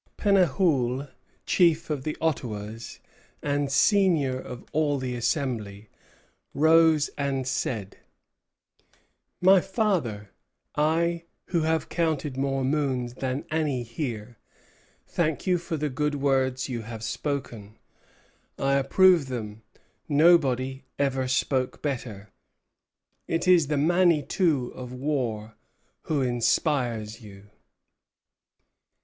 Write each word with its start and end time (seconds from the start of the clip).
Pennahouel, 0.17 1.09
chief 1.45 1.91
of 1.91 2.03
the 2.05 2.17
Ottawas, 2.19 2.97
and 3.43 3.71
senior 3.71 4.35
of 4.39 4.65
all 4.71 4.97
the 4.97 5.13
Assembly, 5.13 5.89
rose 6.55 7.11
and 7.19 7.47
said: 7.47 7.99
"My 9.41 9.61
father, 9.61 10.31
I, 10.75 11.25
who 11.49 11.61
have 11.61 11.87
counted 11.87 12.35
more 12.35 12.63
moons 12.63 13.13
than 13.13 13.45
any 13.51 13.83
here, 13.83 14.39
thank 15.05 15.45
you 15.45 15.59
for 15.59 15.77
the 15.77 15.87
good 15.91 16.15
words 16.15 16.67
you 16.67 16.81
have 16.81 17.03
spoken. 17.03 17.77
I 18.57 18.77
approve 18.77 19.27
them. 19.27 19.61
Nobody 20.09 20.83
ever 20.97 21.27
spoke 21.27 21.83
better. 21.83 22.31
It 23.27 23.47
is 23.47 23.67
the 23.67 23.77
Manitou 23.77 24.71
of 24.73 24.91
War 24.93 25.53
who 26.05 26.23
inspires 26.23 27.21
you." 27.21 27.51